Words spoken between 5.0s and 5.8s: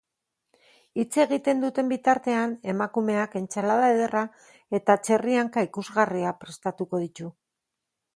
txerri-hanka